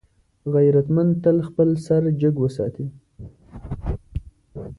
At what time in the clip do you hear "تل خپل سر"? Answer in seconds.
1.23-2.01